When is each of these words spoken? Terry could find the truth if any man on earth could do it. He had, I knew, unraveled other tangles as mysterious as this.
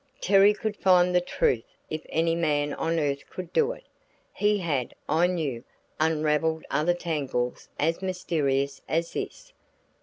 Terry 0.19 0.55
could 0.55 0.77
find 0.77 1.13
the 1.13 1.21
truth 1.21 1.75
if 1.91 2.03
any 2.09 2.33
man 2.33 2.73
on 2.73 2.97
earth 2.97 3.29
could 3.29 3.53
do 3.53 3.71
it. 3.71 3.83
He 4.33 4.57
had, 4.57 4.95
I 5.07 5.27
knew, 5.27 5.63
unraveled 5.99 6.65
other 6.71 6.95
tangles 6.95 7.69
as 7.77 8.01
mysterious 8.01 8.81
as 8.89 9.13
this. 9.13 9.53